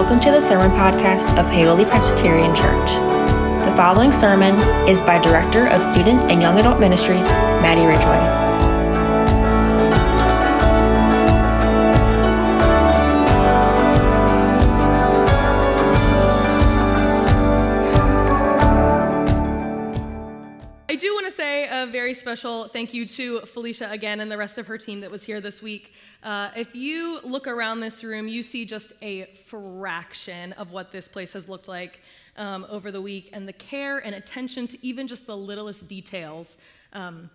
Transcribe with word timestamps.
welcome 0.00 0.18
to 0.18 0.30
the 0.30 0.40
Sermon 0.40 0.70
Podcast 0.70 1.28
of 1.38 1.44
Paoli 1.52 1.84
Presbyterian 1.84 2.56
Church. 2.56 2.88
The 3.66 3.76
following 3.76 4.12
sermon 4.12 4.54
is 4.88 5.02
by 5.02 5.18
Director 5.18 5.66
of 5.66 5.82
Student 5.82 6.22
and 6.30 6.40
Young 6.40 6.58
Adult 6.58 6.80
Ministries, 6.80 7.28
Maddie 7.60 7.84
Ridgeway. 7.84 8.49
Very 22.10 22.18
special 22.18 22.66
thank 22.66 22.92
you 22.92 23.06
to 23.06 23.38
Felicia 23.42 23.88
again 23.88 24.18
and 24.18 24.28
the 24.28 24.36
rest 24.36 24.58
of 24.58 24.66
her 24.66 24.76
team 24.76 25.00
that 25.00 25.08
was 25.08 25.22
here 25.22 25.40
this 25.40 25.62
week. 25.62 25.94
Uh, 26.24 26.50
if 26.56 26.74
you 26.74 27.20
look 27.22 27.46
around 27.46 27.78
this 27.78 28.02
room, 28.02 28.26
you 28.26 28.42
see 28.42 28.64
just 28.64 28.94
a 29.00 29.26
fraction 29.46 30.52
of 30.54 30.72
what 30.72 30.90
this 30.90 31.06
place 31.06 31.32
has 31.32 31.48
looked 31.48 31.68
like 31.68 32.00
um, 32.36 32.66
over 32.68 32.90
the 32.90 33.00
week, 33.00 33.30
and 33.32 33.46
the 33.46 33.52
care 33.52 33.98
and 33.98 34.16
attention 34.16 34.66
to 34.66 34.84
even 34.84 35.06
just 35.06 35.24
the 35.24 35.36
littlest 35.36 35.86
details 35.86 36.56
um, 36.94 37.30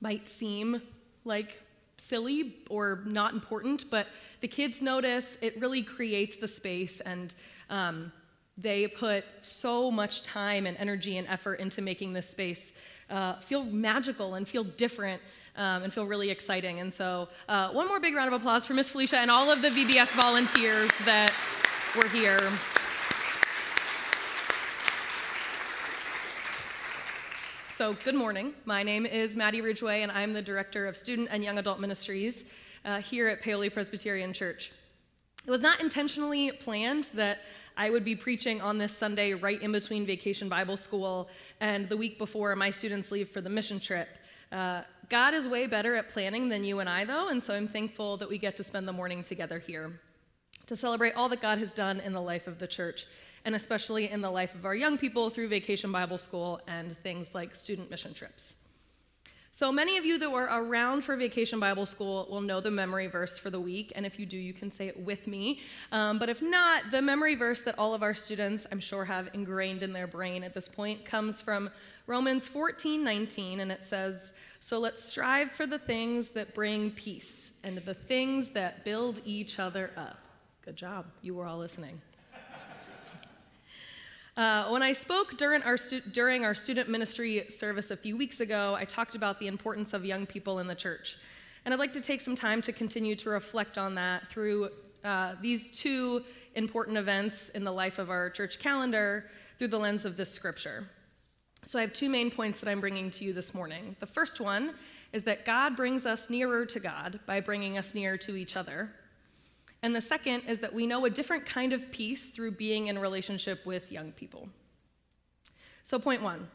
might 0.00 0.28
seem 0.28 0.80
like 1.24 1.60
silly 1.96 2.58
or 2.70 3.02
not 3.06 3.32
important, 3.32 3.90
but 3.90 4.06
the 4.42 4.46
kids 4.46 4.80
notice 4.80 5.38
it 5.40 5.60
really 5.60 5.82
creates 5.82 6.36
the 6.36 6.46
space 6.46 7.00
and 7.00 7.34
um, 7.68 8.12
they 8.56 8.86
put 8.86 9.24
so 9.42 9.90
much 9.90 10.22
time 10.22 10.66
and 10.66 10.76
energy 10.76 11.18
and 11.18 11.26
effort 11.28 11.54
into 11.54 11.82
making 11.82 12.12
this 12.12 12.28
space 12.28 12.72
uh, 13.10 13.38
feel 13.40 13.64
magical 13.64 14.34
and 14.34 14.48
feel 14.48 14.64
different 14.64 15.20
um, 15.56 15.82
and 15.82 15.92
feel 15.92 16.06
really 16.06 16.30
exciting. 16.30 16.80
And 16.80 16.92
so, 16.92 17.28
uh, 17.48 17.70
one 17.70 17.86
more 17.86 18.00
big 18.00 18.14
round 18.14 18.32
of 18.32 18.40
applause 18.40 18.66
for 18.66 18.74
Miss 18.74 18.90
Felicia 18.90 19.18
and 19.18 19.30
all 19.30 19.50
of 19.50 19.62
the 19.62 19.68
VBS 19.68 20.08
volunteers 20.20 20.90
that 21.04 21.32
were 21.96 22.08
here. 22.08 22.38
So, 27.76 27.96
good 28.04 28.14
morning. 28.14 28.54
My 28.64 28.82
name 28.82 29.04
is 29.04 29.36
Maddie 29.36 29.60
Ridgeway, 29.60 30.02
and 30.02 30.12
I'm 30.12 30.32
the 30.32 30.42
Director 30.42 30.86
of 30.86 30.96
Student 30.96 31.28
and 31.30 31.42
Young 31.42 31.58
Adult 31.58 31.80
Ministries 31.80 32.44
uh, 32.84 33.00
here 33.00 33.28
at 33.28 33.42
Paoli 33.42 33.68
Presbyterian 33.68 34.32
Church. 34.32 34.70
It 35.46 35.50
was 35.50 35.60
not 35.60 35.80
intentionally 35.80 36.52
planned 36.52 37.10
that 37.14 37.40
I 37.76 37.90
would 37.90 38.04
be 38.04 38.16
preaching 38.16 38.62
on 38.62 38.78
this 38.78 38.96
Sunday 38.96 39.34
right 39.34 39.60
in 39.60 39.72
between 39.72 40.06
Vacation 40.06 40.48
Bible 40.48 40.76
School 40.76 41.28
and 41.60 41.86
the 41.88 41.96
week 41.96 42.18
before 42.18 42.56
my 42.56 42.70
students 42.70 43.10
leave 43.10 43.28
for 43.28 43.42
the 43.42 43.50
mission 43.50 43.78
trip. 43.78 44.08
Uh, 44.52 44.82
God 45.10 45.34
is 45.34 45.46
way 45.46 45.66
better 45.66 45.96
at 45.96 46.08
planning 46.08 46.48
than 46.48 46.64
you 46.64 46.80
and 46.80 46.88
I, 46.88 47.04
though, 47.04 47.28
and 47.28 47.42
so 47.42 47.54
I'm 47.54 47.68
thankful 47.68 48.16
that 48.18 48.28
we 48.28 48.38
get 48.38 48.56
to 48.56 48.64
spend 48.64 48.88
the 48.88 48.92
morning 48.92 49.22
together 49.22 49.58
here 49.58 50.00
to 50.66 50.76
celebrate 50.76 51.12
all 51.12 51.28
that 51.28 51.42
God 51.42 51.58
has 51.58 51.74
done 51.74 52.00
in 52.00 52.14
the 52.14 52.20
life 52.20 52.46
of 52.46 52.58
the 52.58 52.66
church, 52.66 53.06
and 53.44 53.54
especially 53.54 54.10
in 54.10 54.22
the 54.22 54.30
life 54.30 54.54
of 54.54 54.64
our 54.64 54.74
young 54.74 54.96
people 54.96 55.28
through 55.28 55.48
Vacation 55.48 55.92
Bible 55.92 56.16
School 56.16 56.60
and 56.68 56.96
things 56.98 57.34
like 57.34 57.54
student 57.54 57.90
mission 57.90 58.14
trips. 58.14 58.54
So 59.54 59.70
many 59.70 59.96
of 59.98 60.04
you 60.04 60.18
that 60.18 60.32
were 60.32 60.48
around 60.50 61.04
for 61.04 61.14
Vacation 61.14 61.60
Bible 61.60 61.86
School 61.86 62.26
will 62.28 62.40
know 62.40 62.60
the 62.60 62.72
memory 62.72 63.06
verse 63.06 63.38
for 63.38 63.50
the 63.50 63.60
week, 63.60 63.92
and 63.94 64.04
if 64.04 64.18
you 64.18 64.26
do, 64.26 64.36
you 64.36 64.52
can 64.52 64.68
say 64.68 64.88
it 64.88 64.98
with 64.98 65.28
me. 65.28 65.60
Um, 65.92 66.18
but 66.18 66.28
if 66.28 66.42
not, 66.42 66.90
the 66.90 67.00
memory 67.00 67.36
verse 67.36 67.60
that 67.60 67.78
all 67.78 67.94
of 67.94 68.02
our 68.02 68.14
students, 68.14 68.66
I'm 68.72 68.80
sure, 68.80 69.04
have 69.04 69.28
ingrained 69.32 69.84
in 69.84 69.92
their 69.92 70.08
brain 70.08 70.42
at 70.42 70.54
this 70.54 70.66
point 70.66 71.04
comes 71.04 71.40
from 71.40 71.70
Romans 72.08 72.48
14 72.48 73.04
19, 73.04 73.60
and 73.60 73.70
it 73.70 73.84
says, 73.84 74.32
So 74.58 74.80
let's 74.80 75.00
strive 75.00 75.52
for 75.52 75.68
the 75.68 75.78
things 75.78 76.30
that 76.30 76.52
bring 76.52 76.90
peace 76.90 77.52
and 77.62 77.78
the 77.78 77.94
things 77.94 78.50
that 78.54 78.84
build 78.84 79.20
each 79.24 79.60
other 79.60 79.92
up. 79.96 80.18
Good 80.64 80.74
job. 80.74 81.06
You 81.22 81.34
were 81.34 81.46
all 81.46 81.58
listening. 81.58 82.00
Uh, 84.36 84.68
when 84.68 84.82
I 84.82 84.90
spoke 84.90 85.36
during 85.36 85.62
our, 85.62 85.76
stu- 85.76 86.00
during 86.00 86.44
our 86.44 86.56
student 86.56 86.88
ministry 86.88 87.46
service 87.50 87.92
a 87.92 87.96
few 87.96 88.16
weeks 88.16 88.40
ago, 88.40 88.74
I 88.76 88.84
talked 88.84 89.14
about 89.14 89.38
the 89.38 89.46
importance 89.46 89.92
of 89.92 90.04
young 90.04 90.26
people 90.26 90.58
in 90.58 90.66
the 90.66 90.74
church. 90.74 91.18
And 91.64 91.72
I'd 91.72 91.78
like 91.78 91.92
to 91.92 92.00
take 92.00 92.20
some 92.20 92.34
time 92.34 92.60
to 92.62 92.72
continue 92.72 93.14
to 93.16 93.30
reflect 93.30 93.78
on 93.78 93.94
that 93.94 94.28
through 94.28 94.70
uh, 95.04 95.34
these 95.40 95.70
two 95.70 96.24
important 96.56 96.96
events 96.96 97.50
in 97.50 97.62
the 97.62 97.70
life 97.70 97.98
of 97.98 98.10
our 98.10 98.28
church 98.28 98.58
calendar 98.58 99.26
through 99.56 99.68
the 99.68 99.78
lens 99.78 100.04
of 100.04 100.16
this 100.16 100.32
scripture. 100.32 100.88
So 101.64 101.78
I 101.78 101.82
have 101.82 101.92
two 101.92 102.10
main 102.10 102.30
points 102.30 102.58
that 102.60 102.68
I'm 102.68 102.80
bringing 102.80 103.10
to 103.12 103.24
you 103.24 103.32
this 103.32 103.54
morning. 103.54 103.94
The 104.00 104.06
first 104.06 104.40
one 104.40 104.74
is 105.12 105.22
that 105.24 105.44
God 105.44 105.76
brings 105.76 106.06
us 106.06 106.28
nearer 106.28 106.66
to 106.66 106.80
God 106.80 107.20
by 107.24 107.40
bringing 107.40 107.78
us 107.78 107.94
near 107.94 108.18
to 108.18 108.34
each 108.34 108.56
other. 108.56 108.90
And 109.84 109.94
the 109.94 110.00
second 110.00 110.44
is 110.48 110.60
that 110.60 110.72
we 110.72 110.86
know 110.86 111.04
a 111.04 111.10
different 111.10 111.44
kind 111.44 111.74
of 111.74 111.90
peace 111.90 112.30
through 112.30 112.52
being 112.52 112.86
in 112.86 112.98
relationship 112.98 113.66
with 113.66 113.92
young 113.92 114.12
people. 114.12 114.48
So, 115.82 115.98
point 115.98 116.22
one 116.22 116.48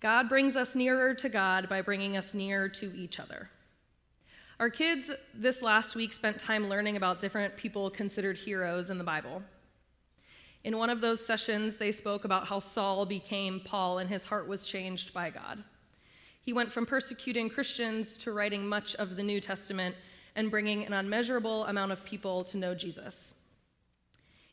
God 0.00 0.28
brings 0.28 0.54
us 0.54 0.76
nearer 0.76 1.14
to 1.14 1.30
God 1.30 1.66
by 1.70 1.80
bringing 1.80 2.18
us 2.18 2.34
near 2.34 2.68
to 2.68 2.94
each 2.94 3.18
other. 3.18 3.48
Our 4.60 4.68
kids 4.68 5.10
this 5.32 5.62
last 5.62 5.96
week 5.96 6.12
spent 6.12 6.38
time 6.38 6.68
learning 6.68 6.98
about 6.98 7.20
different 7.20 7.56
people 7.56 7.88
considered 7.88 8.36
heroes 8.36 8.90
in 8.90 8.98
the 8.98 9.02
Bible. 9.02 9.42
In 10.64 10.76
one 10.76 10.90
of 10.90 11.00
those 11.00 11.24
sessions, 11.24 11.76
they 11.76 11.90
spoke 11.90 12.26
about 12.26 12.46
how 12.46 12.58
Saul 12.58 13.06
became 13.06 13.62
Paul 13.64 14.00
and 14.00 14.10
his 14.10 14.24
heart 14.24 14.46
was 14.46 14.66
changed 14.66 15.14
by 15.14 15.30
God. 15.30 15.64
He 16.42 16.52
went 16.52 16.70
from 16.70 16.84
persecuting 16.84 17.48
Christians 17.48 18.18
to 18.18 18.32
writing 18.32 18.68
much 18.68 18.94
of 18.96 19.16
the 19.16 19.22
New 19.22 19.40
Testament 19.40 19.96
and 20.36 20.50
bringing 20.50 20.84
an 20.84 20.92
unmeasurable 20.92 21.64
amount 21.66 21.92
of 21.92 22.04
people 22.04 22.44
to 22.44 22.56
know 22.56 22.74
Jesus. 22.74 23.34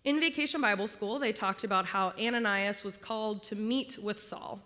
In 0.04 0.20
Vacation 0.20 0.62
Bible 0.62 0.88
School, 0.88 1.20
they 1.20 1.32
talked 1.32 1.64
about 1.64 1.86
how 1.86 2.14
Ananias 2.20 2.84
was 2.84 2.98
called 2.98 3.44
to 3.44 3.56
meet 3.56 3.98
with 4.02 4.22
Saul, 4.22 4.60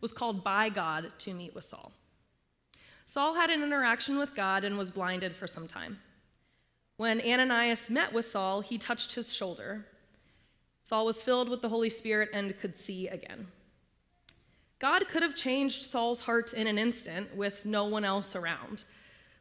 was 0.00 0.12
called 0.12 0.44
by 0.44 0.68
God 0.68 1.12
to 1.18 1.34
meet 1.34 1.54
with 1.54 1.64
Saul. 1.64 1.92
Saul 3.06 3.34
had 3.34 3.50
an 3.50 3.62
interaction 3.62 4.18
with 4.18 4.34
God 4.34 4.64
and 4.64 4.76
was 4.76 4.90
blinded 4.90 5.34
for 5.34 5.46
some 5.46 5.66
time. 5.66 5.98
When 6.96 7.20
Ananias 7.20 7.90
met 7.90 8.12
with 8.12 8.26
Saul, 8.26 8.60
he 8.60 8.78
touched 8.78 9.14
his 9.14 9.32
shoulder. 9.32 9.84
Saul 10.82 11.04
was 11.04 11.22
filled 11.22 11.48
with 11.48 11.62
the 11.62 11.68
Holy 11.68 11.90
Spirit 11.90 12.30
and 12.32 12.58
could 12.60 12.78
see 12.78 13.08
again. 13.08 13.46
God 14.78 15.08
could 15.08 15.22
have 15.22 15.34
changed 15.34 15.82
Saul's 15.82 16.20
heart 16.20 16.52
in 16.52 16.66
an 16.66 16.78
instant 16.78 17.34
with 17.34 17.64
no 17.64 17.84
one 17.86 18.04
else 18.04 18.36
around. 18.36 18.84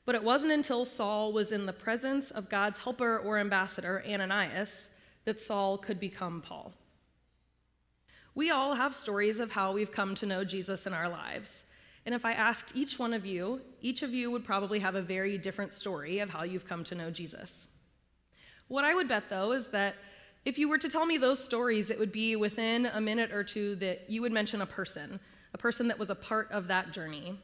But 0.05 0.16
it 0.16 0.23
wasn't 0.23 0.53
until 0.53 0.85
Saul 0.85 1.33
was 1.33 1.51
in 1.51 1.66
the 1.66 1.73
presence 1.73 2.31
of 2.31 2.49
God's 2.49 2.79
helper 2.79 3.19
or 3.19 3.39
ambassador, 3.39 4.03
Ananias, 4.07 4.89
that 5.25 5.41
Saul 5.41 5.77
could 5.77 5.99
become 5.99 6.41
Paul. 6.41 6.73
We 8.35 8.51
all 8.51 8.75
have 8.75 8.93
stories 8.93 9.39
of 9.39 9.51
how 9.51 9.71
we've 9.71 9.91
come 9.91 10.13
to 10.16 10.25
know 10.25 10.43
Jesus 10.43 10.85
in 10.85 10.93
our 10.93 11.09
lives. 11.09 11.63
And 12.05 12.13
if 12.13 12.25
I 12.25 12.33
asked 12.33 12.75
each 12.75 12.99
one 12.99 13.13
of 13.13 13.25
you, 13.25 13.61
each 13.81 14.03
of 14.03 14.13
you 14.13 14.29
would 14.29 14.45
probably 14.45 14.77
have 14.79 14.95
a 14.95 15.01
very 15.01 15.38
different 15.38 15.73
story 15.73 16.19
of 16.19 16.29
how 16.29 16.43
you've 16.43 16.67
come 16.67 16.83
to 16.83 16.95
know 16.95 17.09
Jesus. 17.09 17.67
What 18.67 18.85
I 18.85 18.93
would 18.93 19.07
bet, 19.07 19.29
though, 19.29 19.53
is 19.53 19.67
that 19.67 19.95
if 20.43 20.59
you 20.59 20.69
were 20.69 20.77
to 20.77 20.89
tell 20.89 21.05
me 21.05 21.17
those 21.17 21.43
stories, 21.43 21.89
it 21.89 21.97
would 21.97 22.11
be 22.11 22.35
within 22.35 22.85
a 22.87 23.01
minute 23.01 23.31
or 23.31 23.43
two 23.43 23.75
that 23.77 24.07
you 24.07 24.22
would 24.22 24.31
mention 24.31 24.61
a 24.61 24.66
person, 24.66 25.19
a 25.55 25.57
person 25.57 25.87
that 25.87 25.97
was 25.97 26.11
a 26.11 26.16
part 26.16 26.51
of 26.51 26.67
that 26.67 26.91
journey. 26.91 27.39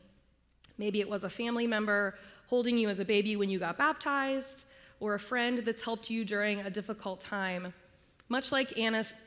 Maybe 0.82 1.00
it 1.00 1.08
was 1.08 1.24
a 1.24 1.30
family 1.30 1.68
member 1.68 2.16
holding 2.48 2.76
you 2.76 2.90
as 2.90 3.00
a 3.00 3.06
baby 3.06 3.36
when 3.36 3.52
you 3.52 3.60
got 3.60 3.78
baptized, 3.78 4.66
or 5.00 5.14
a 5.14 5.20
friend 5.20 5.60
that's 5.60 5.84
helped 5.84 6.10
you 6.10 6.26
during 6.26 6.62
a 6.62 6.72
difficult 6.72 7.22
time. 7.22 7.72
Much 8.30 8.52
like 8.52 8.74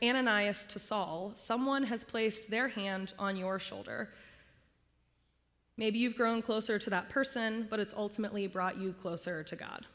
Ananias 0.03 0.67
to 0.67 0.81
Saul, 0.81 1.31
someone 1.37 1.85
has 1.85 2.03
placed 2.03 2.51
their 2.51 2.67
hand 2.67 3.13
on 3.21 3.37
your 3.37 3.61
shoulder. 3.61 4.11
Maybe 5.77 6.01
you've 6.01 6.17
grown 6.17 6.43
closer 6.43 6.77
to 6.77 6.91
that 6.91 7.09
person, 7.09 7.69
but 7.71 7.79
it's 7.79 7.95
ultimately 7.95 8.49
brought 8.49 8.77
you 8.77 8.93
closer 8.93 9.45
to 9.45 9.55
God. 9.55 9.87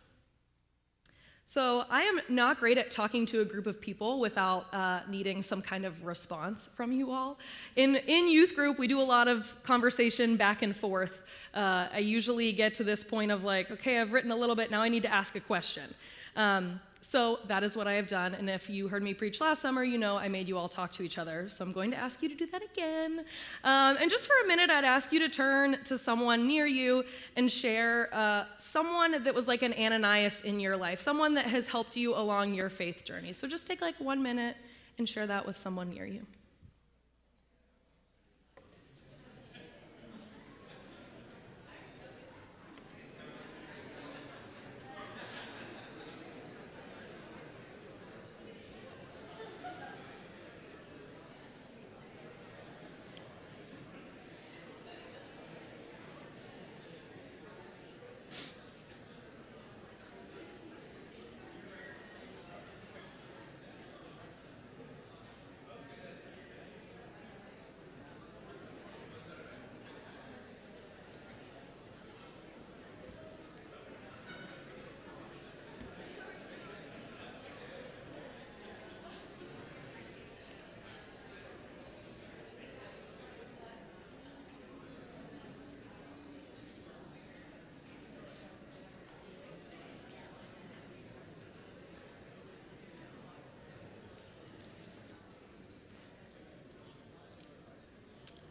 So, 1.51 1.83
I 1.89 2.03
am 2.03 2.21
not 2.29 2.59
great 2.59 2.77
at 2.77 2.91
talking 2.91 3.25
to 3.25 3.41
a 3.41 3.43
group 3.43 3.65
of 3.65 3.81
people 3.81 4.19
without 4.19 4.71
uh, 4.71 4.99
needing 5.09 5.41
some 5.41 5.63
kind 5.63 5.83
of 5.83 6.05
response 6.05 6.69
from 6.75 6.91
you 6.91 7.11
all. 7.11 7.39
In, 7.75 7.95
in 7.95 8.29
youth 8.29 8.53
group, 8.53 8.77
we 8.77 8.87
do 8.87 9.01
a 9.01 9.09
lot 9.17 9.27
of 9.27 9.55
conversation 9.63 10.37
back 10.37 10.61
and 10.61 10.75
forth. 10.75 11.23
Uh, 11.55 11.87
I 11.91 11.97
usually 11.97 12.51
get 12.51 12.75
to 12.75 12.83
this 12.83 13.03
point 13.03 13.31
of 13.31 13.45
like, 13.45 13.71
okay, 13.71 13.99
I've 13.99 14.11
written 14.11 14.29
a 14.29 14.35
little 14.35 14.55
bit, 14.55 14.69
now 14.69 14.83
I 14.83 14.89
need 14.89 15.01
to 15.01 15.11
ask 15.11 15.35
a 15.35 15.39
question. 15.39 15.91
Um, 16.35 16.79
so 17.01 17.39
that 17.47 17.63
is 17.63 17.77
what 17.77 17.87
I 17.87 17.93
have 17.93 18.07
done. 18.07 18.33
And 18.35 18.49
if 18.49 18.69
you 18.69 18.87
heard 18.87 19.01
me 19.01 19.13
preach 19.13 19.41
last 19.41 19.61
summer, 19.61 19.83
you 19.83 19.97
know 19.97 20.17
I 20.17 20.27
made 20.27 20.47
you 20.47 20.57
all 20.57 20.69
talk 20.69 20.91
to 20.93 21.03
each 21.03 21.17
other. 21.17 21.47
So 21.49 21.63
I'm 21.63 21.71
going 21.71 21.91
to 21.91 21.97
ask 21.97 22.21
you 22.21 22.29
to 22.29 22.35
do 22.35 22.45
that 22.47 22.61
again. 22.63 23.25
Um, 23.63 23.97
and 23.99 24.09
just 24.09 24.27
for 24.27 24.33
a 24.43 24.47
minute, 24.47 24.69
I'd 24.69 24.83
ask 24.83 25.11
you 25.11 25.19
to 25.19 25.29
turn 25.29 25.83
to 25.85 25.97
someone 25.97 26.45
near 26.45 26.65
you 26.65 27.03
and 27.35 27.51
share 27.51 28.13
uh, 28.13 28.45
someone 28.57 29.23
that 29.23 29.33
was 29.33 29.47
like 29.47 29.61
an 29.61 29.73
Ananias 29.73 30.41
in 30.41 30.59
your 30.59 30.75
life, 30.75 31.01
someone 31.01 31.33
that 31.35 31.45
has 31.45 31.67
helped 31.67 31.95
you 31.95 32.15
along 32.15 32.53
your 32.53 32.69
faith 32.69 33.05
journey. 33.05 33.33
So 33.33 33.47
just 33.47 33.65
take 33.65 33.81
like 33.81 33.99
one 33.99 34.21
minute 34.21 34.57
and 34.97 35.07
share 35.07 35.25
that 35.27 35.45
with 35.45 35.57
someone 35.57 35.89
near 35.89 36.05
you. 36.05 36.25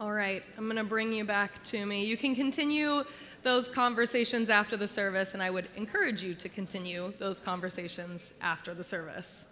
All 0.01 0.13
right, 0.13 0.41
I'm 0.57 0.63
going 0.63 0.77
to 0.77 0.85
bring 0.85 1.11
you 1.11 1.25
back 1.25 1.61
to 1.65 1.85
me. 1.85 2.05
You 2.05 2.15
can 2.15 2.33
continue 2.33 3.03
those 3.43 3.67
conversations 3.67 4.49
after 4.49 4.77
the 4.77 4.87
service, 4.87 5.33
and 5.33 5.43
I 5.43 5.49
would 5.49 5.67
encourage 5.75 6.23
you 6.23 6.33
to 6.35 6.47
continue 6.47 7.11
those 7.17 7.41
conversations 7.41 8.33
after 8.39 8.73
the 8.73 8.83
service. 8.83 9.43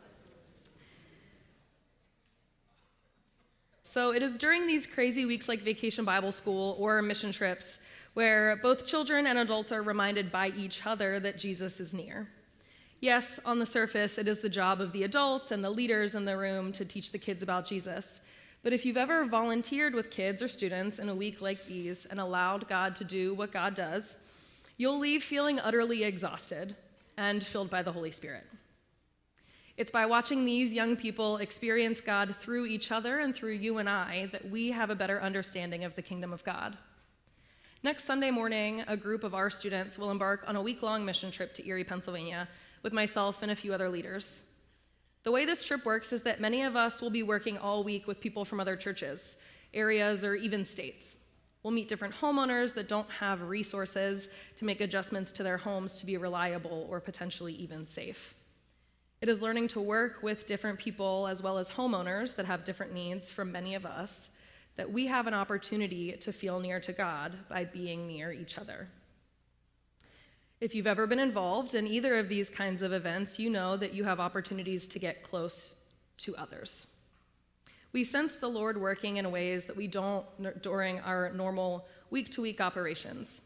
So, 3.82 4.12
it 4.14 4.24
is 4.24 4.38
during 4.38 4.66
these 4.66 4.88
crazy 4.88 5.26
weeks 5.26 5.50
like 5.50 5.64
Vacation 5.64 6.06
Bible 6.06 6.32
School 6.32 6.78
or 6.80 7.02
mission 7.02 7.34
trips 7.34 7.80
where 8.14 8.56
both 8.64 8.86
children 8.86 9.28
and 9.28 9.40
adults 9.40 9.74
are 9.74 9.84
reminded 9.84 10.32
by 10.32 10.54
each 10.56 10.86
other 10.88 11.20
that 11.20 11.38
Jesus 11.38 11.82
is 11.82 11.94
near. 11.94 12.30
Yes, 13.02 13.38
on 13.46 13.60
the 13.60 13.66
surface, 13.66 14.18
it 14.18 14.30
is 14.30 14.40
the 14.40 14.50
job 14.50 14.80
of 14.80 14.94
the 14.94 15.04
adults 15.04 15.52
and 15.52 15.62
the 15.62 15.70
leaders 15.70 16.16
in 16.16 16.24
the 16.24 16.38
room 16.38 16.72
to 16.72 16.86
teach 16.86 17.12
the 17.12 17.18
kids 17.18 17.44
about 17.44 17.66
Jesus. 17.66 18.22
But 18.64 18.74
if 18.74 18.86
you've 18.86 18.98
ever 18.98 19.26
volunteered 19.26 19.94
with 19.94 20.10
kids 20.10 20.42
or 20.42 20.48
students 20.48 21.00
in 21.00 21.10
a 21.10 21.16
week 21.16 21.42
like 21.42 21.66
these 21.68 22.06
and 22.06 22.20
allowed 22.20 22.68
God 22.68 22.96
to 22.98 23.04
do 23.04 23.34
what 23.34 23.52
God 23.52 23.76
does, 23.76 24.18
you'll 24.78 25.00
leave 25.00 25.24
feeling 25.24 25.60
utterly 25.60 26.04
exhausted 26.04 26.76
and 27.18 27.44
filled 27.44 27.70
by 27.70 27.82
the 27.82 27.92
Holy 27.92 28.12
Spirit. 28.12 28.46
It's 29.78 29.92
by 29.92 30.08
watching 30.08 30.44
these 30.44 30.74
young 30.74 30.96
people 30.96 31.38
experience 31.38 32.02
God 32.02 32.36
through 32.36 32.66
each 32.66 32.92
other 32.92 33.20
and 33.20 33.34
through 33.34 33.54
you 33.54 33.78
and 33.78 33.88
I 33.88 34.28
that 34.32 34.50
we 34.50 34.72
have 34.72 34.90
a 34.90 34.96
better 34.96 35.22
understanding 35.22 35.84
of 35.84 35.96
the 35.96 36.02
kingdom 36.02 36.34
of 36.34 36.44
God. 36.44 36.78
Next 37.84 38.06
Sunday 38.06 38.32
morning, 38.32 38.84
a 38.88 38.98
group 38.98 39.24
of 39.24 39.36
our 39.36 39.52
students 39.52 40.00
will 40.00 40.10
embark 40.10 40.44
on 40.48 40.56
a 40.56 40.62
week 40.62 40.82
long 40.82 41.06
mission 41.06 41.30
trip 41.30 41.54
to 41.54 41.68
Erie, 41.68 41.84
Pennsylvania, 41.84 42.50
with 42.82 42.92
myself 42.92 43.44
and 43.44 43.52
a 43.52 43.56
few 43.56 43.72
other 43.72 43.88
leaders. 43.88 44.42
The 45.28 45.34
way 45.34 45.44
this 45.44 45.62
trip 45.62 45.84
works 45.84 46.14
is 46.14 46.22
that 46.22 46.40
many 46.40 46.64
of 46.64 46.78
us 46.78 47.02
will 47.02 47.10
be 47.10 47.22
working 47.22 47.58
all 47.58 47.84
week 47.84 48.08
with 48.08 48.22
people 48.22 48.46
from 48.46 48.62
other 48.62 48.78
churches, 48.78 49.36
areas, 49.74 50.24
or 50.24 50.36
even 50.36 50.64
states. 50.64 51.18
We'll 51.62 51.74
meet 51.74 51.90
different 51.90 52.16
homeowners 52.16 52.74
that 52.76 52.88
don't 52.88 53.10
have 53.10 53.42
resources 53.42 54.30
to 54.56 54.64
make 54.64 54.80
adjustments 54.80 55.34
to 55.34 55.44
their 55.44 55.58
homes 55.58 55.98
to 55.98 56.06
be 56.06 56.16
reliable 56.16 56.88
or 56.90 57.02
potentially 57.02 57.54
even 57.56 57.86
safe. 57.86 58.36
It 59.20 59.28
is 59.28 59.42
learning 59.42 59.68
to 59.68 59.82
work 59.82 60.24
with 60.24 60.46
different 60.46 60.80
people 60.80 61.28
as 61.28 61.44
well 61.44 61.58
as 61.58 61.70
homeowners 61.70 62.34
that 62.38 62.46
have 62.46 62.64
different 62.64 62.94
needs 62.94 63.30
from 63.30 63.52
many 63.52 63.76
of 63.76 63.86
us 63.86 64.30
that 64.78 64.90
we 64.90 65.08
have 65.08 65.28
an 65.28 65.34
opportunity 65.34 66.14
to 66.22 66.32
feel 66.32 66.62
near 66.62 66.80
to 66.80 66.94
God 66.94 67.34
by 67.50 67.66
being 67.66 68.08
near 68.08 68.32
each 68.32 68.58
other. 68.58 68.88
If 70.60 70.74
you've 70.74 70.88
ever 70.88 71.06
been 71.06 71.20
involved 71.20 71.76
in 71.76 71.86
either 71.86 72.18
of 72.18 72.30
these 72.30 72.50
kinds 72.50 72.82
of 72.82 72.92
events, 72.92 73.38
you 73.38 73.48
know 73.48 73.78
that 73.78 73.94
you 73.94 74.04
have 74.04 74.20
opportunities 74.20 74.88
to 74.88 74.98
get 74.98 75.22
close 75.22 75.76
to 76.18 76.36
others. 76.36 76.88
We 77.94 78.04
sense 78.04 78.36
the 78.36 78.48
Lord 78.48 78.76
working 78.76 79.18
in 79.18 79.32
ways 79.32 79.66
that 79.66 79.78
we 79.78 79.88
don't 79.88 80.26
during 80.64 81.00
our 81.02 81.32
normal 81.32 81.86
week 82.10 82.32
to 82.32 82.42
week 82.42 82.60
operations. 82.60 83.42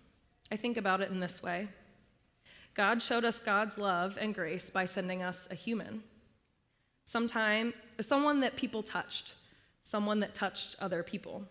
I 0.53 0.55
think 0.55 0.77
about 0.77 1.01
it 1.01 1.11
in 1.11 1.19
this 1.19 1.43
way 1.43 1.67
God 2.75 3.01
showed 3.01 3.25
us 3.25 3.41
God's 3.41 3.77
love 3.77 4.17
and 4.19 4.33
grace 4.33 4.69
by 4.69 4.85
sending 4.85 5.21
us 5.21 5.49
a 5.51 5.55
human, 5.55 6.01
sometime, 7.03 7.73
someone 7.99 8.39
that 8.39 8.55
people 8.55 8.81
touched, 8.81 9.35
someone 9.83 10.21
that 10.21 10.33
touched 10.33 10.77
other 10.79 11.03
people. 11.03 11.43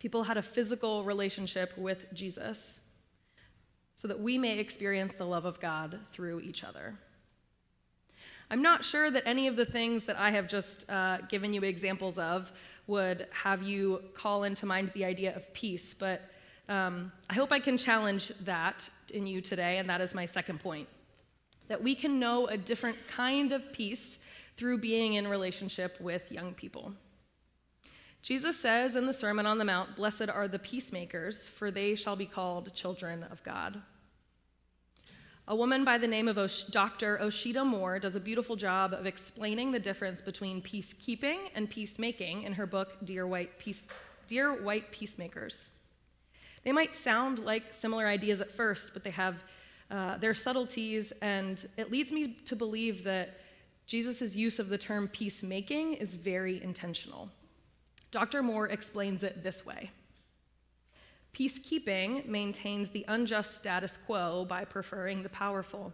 People 0.00 0.24
had 0.24 0.36
a 0.36 0.42
physical 0.42 1.04
relationship 1.04 1.78
with 1.78 2.12
Jesus 2.12 2.80
so 3.96 4.08
that 4.08 4.18
we 4.18 4.38
may 4.38 4.58
experience 4.58 5.14
the 5.14 5.26
love 5.26 5.44
of 5.44 5.60
God 5.60 5.98
through 6.12 6.40
each 6.40 6.64
other. 6.64 6.94
I'm 8.50 8.62
not 8.62 8.84
sure 8.84 9.10
that 9.10 9.22
any 9.26 9.46
of 9.46 9.56
the 9.56 9.64
things 9.64 10.04
that 10.04 10.18
I 10.18 10.30
have 10.30 10.46
just 10.48 10.88
uh, 10.90 11.18
given 11.28 11.52
you 11.52 11.62
examples 11.62 12.18
of 12.18 12.52
would 12.86 13.26
have 13.32 13.62
you 13.62 14.02
call 14.14 14.44
into 14.44 14.66
mind 14.66 14.90
the 14.94 15.04
idea 15.04 15.34
of 15.34 15.52
peace, 15.54 15.94
but 15.94 16.30
um, 16.68 17.12
I 17.28 17.34
hope 17.34 17.52
I 17.52 17.60
can 17.60 17.76
challenge 17.76 18.32
that 18.44 18.88
in 19.12 19.26
you 19.26 19.40
today, 19.40 19.78
and 19.78 19.88
that 19.88 20.00
is 20.00 20.14
my 20.14 20.26
second 20.26 20.60
point. 20.60 20.88
That 21.68 21.82
we 21.82 21.94
can 21.94 22.18
know 22.18 22.46
a 22.46 22.56
different 22.56 22.96
kind 23.08 23.52
of 23.52 23.72
peace 23.72 24.18
through 24.56 24.78
being 24.78 25.14
in 25.14 25.26
relationship 25.26 26.00
with 26.00 26.30
young 26.30 26.54
people. 26.54 26.92
Jesus 28.24 28.58
says 28.58 28.96
in 28.96 29.04
the 29.04 29.12
Sermon 29.12 29.44
on 29.44 29.58
the 29.58 29.66
Mount, 29.66 29.96
Blessed 29.96 30.30
are 30.30 30.48
the 30.48 30.58
peacemakers, 30.58 31.46
for 31.46 31.70
they 31.70 31.94
shall 31.94 32.16
be 32.16 32.24
called 32.24 32.72
children 32.72 33.22
of 33.24 33.44
God. 33.44 33.82
A 35.46 35.54
woman 35.54 35.84
by 35.84 35.98
the 35.98 36.08
name 36.08 36.26
of 36.26 36.38
Osh- 36.38 36.64
Dr. 36.64 37.18
Osheta 37.18 37.66
Moore 37.66 37.98
does 37.98 38.16
a 38.16 38.20
beautiful 38.20 38.56
job 38.56 38.94
of 38.94 39.04
explaining 39.04 39.72
the 39.72 39.78
difference 39.78 40.22
between 40.22 40.62
peacekeeping 40.62 41.50
and 41.54 41.68
peacemaking 41.68 42.44
in 42.44 42.54
her 42.54 42.64
book, 42.64 42.96
Dear 43.04 43.26
White, 43.26 43.58
Peace- 43.58 43.82
Dear 44.26 44.64
White 44.64 44.90
Peacemakers. 44.90 45.72
They 46.64 46.72
might 46.72 46.94
sound 46.94 47.40
like 47.40 47.74
similar 47.74 48.06
ideas 48.06 48.40
at 48.40 48.50
first, 48.50 48.94
but 48.94 49.04
they 49.04 49.10
have 49.10 49.44
uh, 49.90 50.16
their 50.16 50.32
subtleties, 50.32 51.12
and 51.20 51.68
it 51.76 51.90
leads 51.90 52.10
me 52.10 52.38
to 52.46 52.56
believe 52.56 53.04
that 53.04 53.40
Jesus' 53.84 54.34
use 54.34 54.58
of 54.58 54.70
the 54.70 54.78
term 54.78 55.08
peacemaking 55.08 55.92
is 55.92 56.14
very 56.14 56.62
intentional. 56.62 57.28
Dr. 58.14 58.44
Moore 58.44 58.68
explains 58.68 59.24
it 59.24 59.42
this 59.42 59.66
way 59.66 59.90
Peacekeeping 61.34 62.24
maintains 62.26 62.88
the 62.88 63.04
unjust 63.08 63.56
status 63.56 63.96
quo 63.96 64.44
by 64.44 64.64
preferring 64.64 65.24
the 65.24 65.28
powerful. 65.28 65.92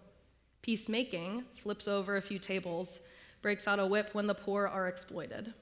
Peacemaking 0.60 1.44
flips 1.54 1.88
over 1.88 2.18
a 2.18 2.22
few 2.22 2.38
tables, 2.38 3.00
breaks 3.40 3.66
out 3.66 3.78
a 3.78 3.86
whip 3.86 4.10
when 4.12 4.26
the 4.26 4.34
poor 4.34 4.68
are 4.68 4.86
exploited. 4.86 5.54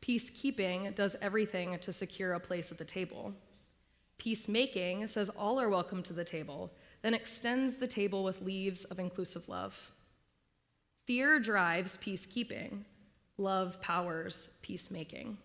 Peacekeeping 0.00 0.94
does 0.94 1.16
everything 1.20 1.78
to 1.80 1.92
secure 1.92 2.32
a 2.32 2.40
place 2.40 2.72
at 2.72 2.78
the 2.78 2.84
table. 2.86 3.34
Peacemaking 4.16 5.06
says 5.06 5.28
all 5.36 5.60
are 5.60 5.68
welcome 5.68 6.02
to 6.04 6.14
the 6.14 6.24
table, 6.24 6.72
then 7.02 7.12
extends 7.12 7.74
the 7.74 7.86
table 7.86 8.24
with 8.24 8.40
leaves 8.40 8.84
of 8.84 8.98
inclusive 8.98 9.50
love. 9.50 9.92
Fear 11.04 11.40
drives 11.40 11.98
peacekeeping, 11.98 12.84
Love 13.38 13.80
powers 13.80 14.48
peacemaking. 14.62 15.36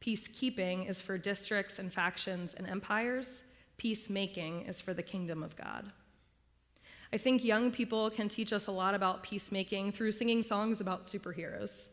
Peacekeeping 0.00 0.88
is 0.88 1.00
for 1.00 1.18
districts 1.18 1.78
and 1.78 1.92
factions 1.92 2.54
and 2.54 2.66
empires. 2.66 3.44
Peacemaking 3.76 4.62
is 4.62 4.80
for 4.80 4.94
the 4.94 5.02
kingdom 5.02 5.42
of 5.42 5.56
God. 5.56 5.92
I 7.12 7.18
think 7.18 7.44
young 7.44 7.70
people 7.70 8.10
can 8.10 8.28
teach 8.28 8.52
us 8.52 8.68
a 8.68 8.72
lot 8.72 8.94
about 8.94 9.22
peacemaking 9.22 9.92
through 9.92 10.12
singing 10.12 10.42
songs 10.42 10.80
about 10.80 11.04
superheroes. 11.04 11.88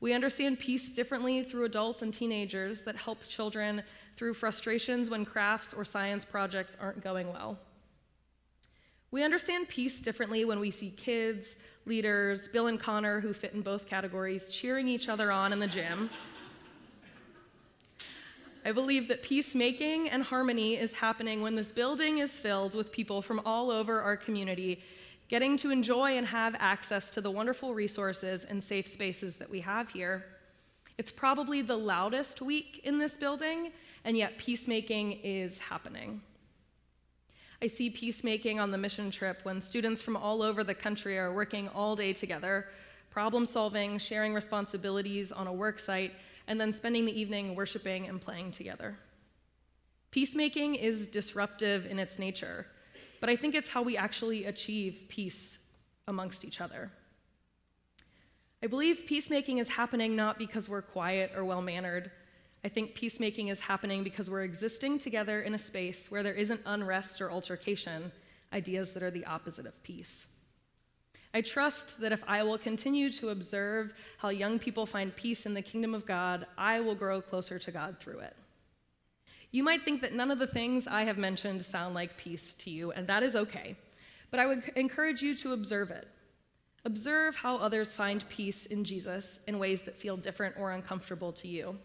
We 0.00 0.12
understand 0.12 0.58
peace 0.58 0.90
differently 0.92 1.42
through 1.42 1.64
adults 1.64 2.02
and 2.02 2.12
teenagers 2.12 2.80
that 2.82 2.96
help 2.96 3.18
children 3.28 3.82
through 4.16 4.34
frustrations 4.34 5.10
when 5.10 5.24
crafts 5.24 5.72
or 5.72 5.84
science 5.84 6.24
projects 6.24 6.76
aren't 6.80 7.02
going 7.02 7.32
well. 7.32 7.58
We 9.10 9.22
understand 9.22 9.68
peace 9.68 10.02
differently 10.02 10.44
when 10.44 10.60
we 10.60 10.70
see 10.70 10.90
kids, 10.90 11.56
leaders, 11.86 12.46
Bill 12.48 12.66
and 12.66 12.78
Connor, 12.78 13.20
who 13.20 13.32
fit 13.32 13.54
in 13.54 13.62
both 13.62 13.86
categories, 13.86 14.50
cheering 14.50 14.86
each 14.86 15.08
other 15.08 15.32
on 15.32 15.52
in 15.52 15.58
the 15.58 15.66
gym. 15.66 16.10
I 18.66 18.72
believe 18.72 19.08
that 19.08 19.22
peacemaking 19.22 20.10
and 20.10 20.22
harmony 20.22 20.76
is 20.76 20.92
happening 20.92 21.40
when 21.40 21.56
this 21.56 21.72
building 21.72 22.18
is 22.18 22.38
filled 22.38 22.74
with 22.74 22.92
people 22.92 23.22
from 23.22 23.40
all 23.46 23.70
over 23.70 24.02
our 24.02 24.16
community 24.16 24.82
getting 25.28 25.56
to 25.58 25.70
enjoy 25.70 26.16
and 26.16 26.26
have 26.26 26.54
access 26.58 27.10
to 27.12 27.20
the 27.20 27.30
wonderful 27.30 27.74
resources 27.74 28.44
and 28.44 28.62
safe 28.62 28.86
spaces 28.86 29.36
that 29.36 29.48
we 29.48 29.60
have 29.60 29.88
here. 29.88 30.24
It's 30.96 31.12
probably 31.12 31.62
the 31.62 31.76
loudest 31.76 32.42
week 32.42 32.80
in 32.84 32.98
this 32.98 33.16
building, 33.16 33.70
and 34.04 34.16
yet 34.16 34.36
peacemaking 34.38 35.20
is 35.22 35.58
happening. 35.58 36.20
I 37.60 37.66
see 37.66 37.90
peacemaking 37.90 38.60
on 38.60 38.70
the 38.70 38.78
mission 38.78 39.10
trip 39.10 39.40
when 39.42 39.60
students 39.60 40.00
from 40.00 40.16
all 40.16 40.42
over 40.42 40.62
the 40.62 40.74
country 40.74 41.18
are 41.18 41.34
working 41.34 41.68
all 41.70 41.96
day 41.96 42.12
together, 42.12 42.68
problem 43.10 43.44
solving, 43.44 43.98
sharing 43.98 44.32
responsibilities 44.32 45.32
on 45.32 45.48
a 45.48 45.52
work 45.52 45.80
site, 45.80 46.12
and 46.46 46.60
then 46.60 46.72
spending 46.72 47.04
the 47.04 47.20
evening 47.20 47.56
worshiping 47.56 48.06
and 48.06 48.20
playing 48.20 48.52
together. 48.52 48.96
Peacemaking 50.12 50.76
is 50.76 51.08
disruptive 51.08 51.84
in 51.84 51.98
its 51.98 52.18
nature, 52.18 52.66
but 53.20 53.28
I 53.28 53.34
think 53.34 53.56
it's 53.56 53.68
how 53.68 53.82
we 53.82 53.96
actually 53.96 54.44
achieve 54.44 55.02
peace 55.08 55.58
amongst 56.06 56.44
each 56.44 56.60
other. 56.60 56.92
I 58.62 58.68
believe 58.68 59.02
peacemaking 59.06 59.58
is 59.58 59.68
happening 59.68 60.14
not 60.14 60.38
because 60.38 60.68
we're 60.68 60.82
quiet 60.82 61.32
or 61.34 61.44
well 61.44 61.60
mannered, 61.60 62.10
I 62.64 62.68
think 62.68 62.94
peacemaking 62.94 63.48
is 63.48 63.60
happening 63.60 64.02
because 64.02 64.28
we're 64.28 64.42
existing 64.42 64.98
together 64.98 65.42
in 65.42 65.54
a 65.54 65.58
space 65.58 66.10
where 66.10 66.22
there 66.22 66.34
isn't 66.34 66.60
unrest 66.66 67.20
or 67.20 67.30
altercation, 67.30 68.10
ideas 68.52 68.92
that 68.92 69.02
are 69.02 69.10
the 69.10 69.24
opposite 69.26 69.66
of 69.66 69.80
peace. 69.82 70.26
I 71.34 71.40
trust 71.42 72.00
that 72.00 72.12
if 72.12 72.22
I 72.26 72.42
will 72.42 72.58
continue 72.58 73.10
to 73.12 73.28
observe 73.28 73.92
how 74.16 74.30
young 74.30 74.58
people 74.58 74.86
find 74.86 75.14
peace 75.14 75.46
in 75.46 75.54
the 75.54 75.62
kingdom 75.62 75.94
of 75.94 76.06
God, 76.06 76.46
I 76.56 76.80
will 76.80 76.94
grow 76.94 77.20
closer 77.20 77.58
to 77.58 77.70
God 77.70 77.96
through 78.00 78.20
it. 78.20 78.36
You 79.50 79.62
might 79.62 79.84
think 79.84 80.00
that 80.02 80.14
none 80.14 80.30
of 80.30 80.38
the 80.38 80.46
things 80.46 80.86
I 80.86 81.04
have 81.04 81.18
mentioned 81.18 81.62
sound 81.62 81.94
like 81.94 82.16
peace 82.16 82.54
to 82.54 82.70
you, 82.70 82.92
and 82.92 83.06
that 83.06 83.22
is 83.22 83.36
okay. 83.36 83.76
But 84.30 84.40
I 84.40 84.46
would 84.46 84.64
encourage 84.76 85.22
you 85.22 85.34
to 85.36 85.52
observe 85.52 85.90
it. 85.90 86.08
Observe 86.84 87.34
how 87.34 87.56
others 87.56 87.94
find 87.94 88.28
peace 88.28 88.66
in 88.66 88.84
Jesus 88.84 89.40
in 89.46 89.58
ways 89.58 89.82
that 89.82 89.98
feel 89.98 90.16
different 90.16 90.56
or 90.58 90.72
uncomfortable 90.72 91.32
to 91.32 91.48
you. 91.48 91.78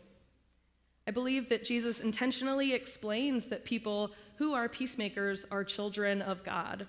I 1.07 1.11
believe 1.11 1.49
that 1.49 1.65
Jesus 1.65 1.99
intentionally 1.99 2.73
explains 2.73 3.45
that 3.45 3.65
people 3.65 4.11
who 4.37 4.53
are 4.53 4.69
peacemakers 4.69 5.45
are 5.51 5.63
children 5.63 6.21
of 6.21 6.43
God. 6.43 6.87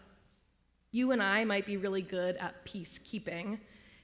You 0.92 1.10
and 1.10 1.22
I 1.22 1.44
might 1.44 1.66
be 1.66 1.76
really 1.76 2.02
good 2.02 2.36
at 2.36 2.64
peacekeeping. 2.64 3.58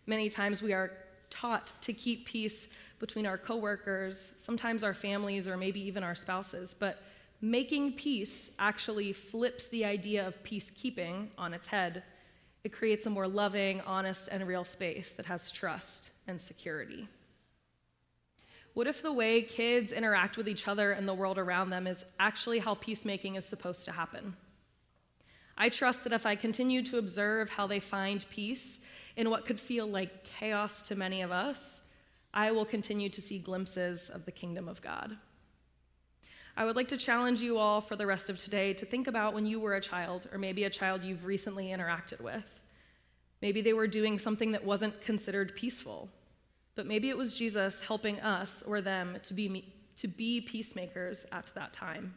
Many 0.06 0.28
times 0.28 0.62
we 0.62 0.72
are 0.72 0.90
taught 1.30 1.72
to 1.82 1.92
keep 1.92 2.26
peace 2.26 2.66
between 2.98 3.26
our 3.26 3.38
coworkers, 3.38 4.32
sometimes 4.36 4.82
our 4.82 4.92
families, 4.92 5.46
or 5.46 5.56
maybe 5.56 5.80
even 5.80 6.02
our 6.02 6.16
spouses. 6.16 6.74
But 6.74 7.02
making 7.40 7.92
peace 7.92 8.50
actually 8.58 9.12
flips 9.12 9.66
the 9.66 9.84
idea 9.84 10.26
of 10.26 10.42
peacekeeping 10.42 11.28
on 11.38 11.54
its 11.54 11.68
head. 11.68 12.02
It 12.64 12.72
creates 12.72 13.06
a 13.06 13.10
more 13.10 13.28
loving, 13.28 13.80
honest, 13.82 14.28
and 14.30 14.46
real 14.46 14.64
space 14.64 15.12
that 15.12 15.26
has 15.26 15.52
trust 15.52 16.10
and 16.26 16.38
security. 16.40 17.08
What 18.74 18.86
if 18.86 19.02
the 19.02 19.12
way 19.12 19.42
kids 19.42 19.92
interact 19.92 20.36
with 20.36 20.48
each 20.48 20.68
other 20.68 20.92
and 20.92 21.06
the 21.06 21.14
world 21.14 21.38
around 21.38 21.70
them 21.70 21.86
is 21.86 22.04
actually 22.18 22.60
how 22.60 22.74
peacemaking 22.74 23.34
is 23.34 23.44
supposed 23.44 23.84
to 23.86 23.92
happen? 23.92 24.36
I 25.58 25.68
trust 25.68 26.04
that 26.04 26.12
if 26.12 26.24
I 26.24 26.36
continue 26.36 26.82
to 26.84 26.98
observe 26.98 27.50
how 27.50 27.66
they 27.66 27.80
find 27.80 28.24
peace 28.30 28.78
in 29.16 29.28
what 29.28 29.44
could 29.44 29.60
feel 29.60 29.86
like 29.86 30.24
chaos 30.24 30.82
to 30.84 30.94
many 30.94 31.20
of 31.22 31.32
us, 31.32 31.80
I 32.32 32.52
will 32.52 32.64
continue 32.64 33.08
to 33.10 33.20
see 33.20 33.38
glimpses 33.38 34.08
of 34.08 34.24
the 34.24 34.32
kingdom 34.32 34.68
of 34.68 34.80
God. 34.80 35.16
I 36.56 36.64
would 36.64 36.76
like 36.76 36.88
to 36.88 36.96
challenge 36.96 37.42
you 37.42 37.58
all 37.58 37.80
for 37.80 37.96
the 37.96 38.06
rest 38.06 38.30
of 38.30 38.36
today 38.36 38.72
to 38.74 38.86
think 38.86 39.08
about 39.08 39.34
when 39.34 39.46
you 39.46 39.58
were 39.58 39.74
a 39.74 39.80
child, 39.80 40.28
or 40.32 40.38
maybe 40.38 40.64
a 40.64 40.70
child 40.70 41.02
you've 41.02 41.24
recently 41.24 41.68
interacted 41.68 42.20
with. 42.20 42.44
Maybe 43.42 43.62
they 43.62 43.72
were 43.72 43.86
doing 43.86 44.18
something 44.18 44.52
that 44.52 44.64
wasn't 44.64 45.00
considered 45.00 45.54
peaceful, 45.56 46.08
but 46.74 46.86
maybe 46.86 47.08
it 47.08 47.16
was 47.16 47.36
Jesus 47.36 47.80
helping 47.80 48.20
us 48.20 48.62
or 48.66 48.80
them 48.80 49.18
to 49.22 49.34
be, 49.34 49.72
to 49.96 50.08
be 50.08 50.40
peacemakers 50.40 51.26
at 51.32 51.50
that 51.54 51.72
time. 51.72 52.14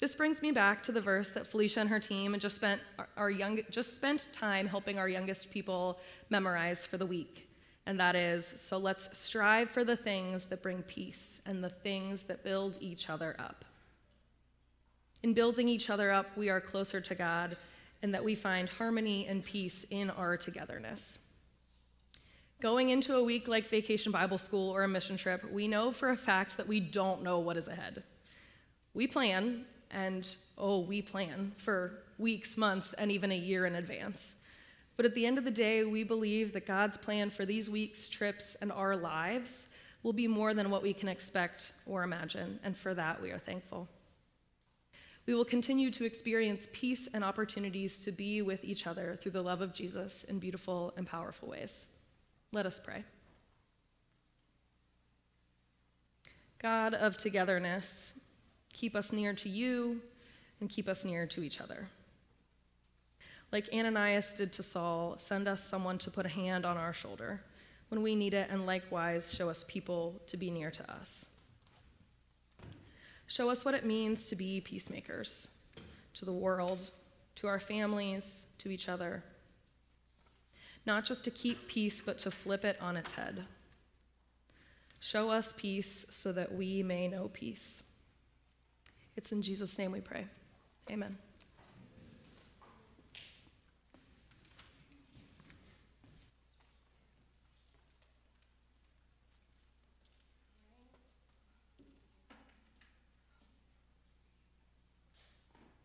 This 0.00 0.14
brings 0.14 0.40
me 0.40 0.50
back 0.50 0.82
to 0.84 0.92
the 0.92 1.00
verse 1.00 1.28
that 1.30 1.46
Felicia 1.46 1.80
and 1.80 1.90
her 1.90 2.00
team 2.00 2.34
just 2.38 2.56
spent 2.56 2.80
our 3.18 3.30
young 3.30 3.60
just 3.68 3.94
spent 3.94 4.28
time 4.32 4.66
helping 4.66 4.98
our 4.98 5.10
youngest 5.10 5.50
people 5.50 5.98
memorize 6.30 6.86
for 6.86 6.96
the 6.96 7.04
week. 7.04 7.50
And 7.84 8.00
that 8.00 8.16
is, 8.16 8.54
so 8.56 8.78
let's 8.78 9.16
strive 9.16 9.68
for 9.68 9.84
the 9.84 9.96
things 9.96 10.46
that 10.46 10.62
bring 10.62 10.82
peace 10.84 11.42
and 11.44 11.62
the 11.62 11.68
things 11.68 12.22
that 12.24 12.42
build 12.42 12.78
each 12.80 13.10
other 13.10 13.36
up. 13.38 13.64
In 15.22 15.34
building 15.34 15.68
each 15.68 15.90
other 15.90 16.10
up, 16.10 16.34
we 16.34 16.48
are 16.48 16.60
closer 16.60 17.00
to 17.00 17.14
God 17.14 17.56
and 18.02 18.14
that 18.14 18.24
we 18.24 18.34
find 18.34 18.70
harmony 18.70 19.26
and 19.26 19.44
peace 19.44 19.84
in 19.90 20.08
our 20.08 20.36
togetherness. 20.38 21.18
Going 22.60 22.90
into 22.90 23.16
a 23.16 23.24
week 23.24 23.48
like 23.48 23.66
Vacation 23.68 24.12
Bible 24.12 24.36
School 24.36 24.68
or 24.68 24.82
a 24.82 24.88
mission 24.88 25.16
trip, 25.16 25.50
we 25.50 25.66
know 25.66 25.90
for 25.90 26.10
a 26.10 26.16
fact 26.16 26.58
that 26.58 26.68
we 26.68 26.78
don't 26.78 27.22
know 27.22 27.38
what 27.38 27.56
is 27.56 27.68
ahead. 27.68 28.02
We 28.92 29.06
plan, 29.06 29.64
and 29.90 30.28
oh, 30.58 30.80
we 30.80 31.00
plan 31.00 31.52
for 31.56 32.02
weeks, 32.18 32.58
months, 32.58 32.92
and 32.98 33.10
even 33.10 33.32
a 33.32 33.36
year 33.36 33.64
in 33.64 33.76
advance. 33.76 34.34
But 34.98 35.06
at 35.06 35.14
the 35.14 35.24
end 35.24 35.38
of 35.38 35.44
the 35.44 35.50
day, 35.50 35.84
we 35.84 36.04
believe 36.04 36.52
that 36.52 36.66
God's 36.66 36.98
plan 36.98 37.30
for 37.30 37.46
these 37.46 37.70
weeks, 37.70 38.10
trips, 38.10 38.58
and 38.60 38.70
our 38.70 38.94
lives 38.94 39.68
will 40.02 40.12
be 40.12 40.28
more 40.28 40.52
than 40.52 40.68
what 40.68 40.82
we 40.82 40.92
can 40.92 41.08
expect 41.08 41.72
or 41.86 42.02
imagine, 42.02 42.60
and 42.62 42.76
for 42.76 42.92
that 42.92 43.22
we 43.22 43.30
are 43.30 43.38
thankful. 43.38 43.88
We 45.24 45.34
will 45.34 45.46
continue 45.46 45.90
to 45.92 46.04
experience 46.04 46.68
peace 46.72 47.08
and 47.14 47.24
opportunities 47.24 48.04
to 48.04 48.12
be 48.12 48.42
with 48.42 48.62
each 48.64 48.86
other 48.86 49.18
through 49.22 49.32
the 49.32 49.42
love 49.42 49.62
of 49.62 49.72
Jesus 49.72 50.24
in 50.24 50.38
beautiful 50.38 50.92
and 50.98 51.06
powerful 51.06 51.48
ways. 51.48 51.88
Let 52.52 52.66
us 52.66 52.80
pray. 52.82 53.04
God 56.60 56.94
of 56.94 57.16
togetherness, 57.16 58.12
Keep 58.72 58.94
us 58.96 59.12
near 59.12 59.34
to 59.34 59.48
you 59.48 60.00
and 60.60 60.68
keep 60.68 60.88
us 60.88 61.04
near 61.04 61.26
to 61.26 61.42
each 61.42 61.60
other. 61.60 61.88
Like 63.52 63.68
Ananias 63.74 64.32
did 64.32 64.52
to 64.52 64.62
Saul, 64.62 65.16
send 65.18 65.48
us 65.48 65.62
someone 65.62 65.98
to 65.98 66.10
put 66.10 66.26
a 66.26 66.30
hand 66.30 66.64
on 66.64 66.76
our 66.76 66.92
shoulder 66.92 67.40
when 67.88 68.02
we 68.02 68.14
need 68.14 68.34
it, 68.34 68.48
and 68.50 68.66
likewise 68.66 69.34
show 69.34 69.50
us 69.50 69.64
people 69.66 70.20
to 70.28 70.36
be 70.36 70.50
near 70.50 70.70
to 70.70 70.92
us. 70.92 71.26
Show 73.26 73.50
us 73.50 73.64
what 73.64 73.74
it 73.74 73.84
means 73.84 74.26
to 74.26 74.36
be 74.36 74.60
peacemakers 74.60 75.48
to 76.14 76.24
the 76.24 76.32
world, 76.32 76.92
to 77.36 77.48
our 77.48 77.58
families, 77.58 78.46
to 78.58 78.70
each 78.70 78.88
other. 78.88 79.24
Not 80.86 81.04
just 81.04 81.24
to 81.24 81.30
keep 81.30 81.68
peace, 81.68 82.00
but 82.00 82.18
to 82.18 82.30
flip 82.30 82.64
it 82.64 82.76
on 82.80 82.96
its 82.96 83.12
head. 83.12 83.44
Show 85.00 85.30
us 85.30 85.54
peace 85.56 86.04
so 86.10 86.32
that 86.32 86.52
we 86.54 86.82
may 86.82 87.08
know 87.08 87.30
peace. 87.32 87.82
It's 89.16 89.32
in 89.32 89.42
Jesus' 89.42 89.78
name 89.78 89.92
we 89.92 90.00
pray. 90.00 90.26
Amen. 90.90 91.16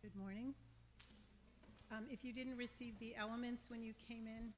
Good 0.02 0.16
morning. 0.16 0.54
Um, 1.90 2.06
If 2.10 2.24
you 2.24 2.32
didn't 2.32 2.56
receive 2.56 2.98
the 2.98 3.14
elements 3.16 3.70
when 3.70 3.82
you 3.82 3.92
came 4.08 4.26
in, 4.26 4.52